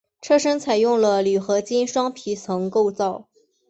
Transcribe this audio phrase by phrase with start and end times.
[0.19, 3.27] 车身采用了铝合金双皮层构造。